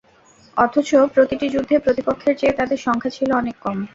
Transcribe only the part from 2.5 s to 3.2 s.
তাদের সংখ্যা